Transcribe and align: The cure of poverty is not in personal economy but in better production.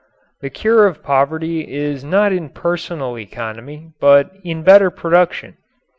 The 0.39 0.49
cure 0.49 0.87
of 0.87 1.03
poverty 1.03 1.71
is 1.71 2.03
not 2.03 2.33
in 2.33 2.49
personal 2.49 3.19
economy 3.19 3.91
but 3.99 4.31
in 4.43 4.63
better 4.63 4.89
production. 4.89 5.57